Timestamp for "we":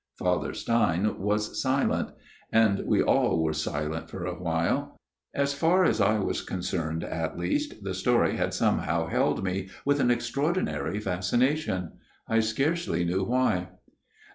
2.87-3.03